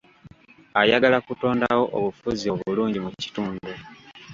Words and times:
Ayagala 0.81 1.17
kutondawo 1.25 1.83
obufuzi 1.97 2.45
obulungi 2.53 2.97
mu 3.05 3.11
kitundu. 3.21 3.69